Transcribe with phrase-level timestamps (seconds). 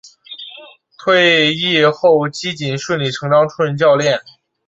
[0.97, 4.19] 退役后基瑾顺理成章出任教练。